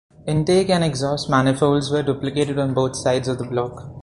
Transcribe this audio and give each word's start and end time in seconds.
Intake 0.25 0.71
and 0.71 0.83
exhaust 0.83 1.29
manifolds 1.29 1.91
were 1.91 2.01
duplicated 2.01 2.57
on 2.57 2.73
both 2.73 2.95
sides 2.95 3.27
of 3.27 3.37
the 3.37 3.45
block. 3.45 3.87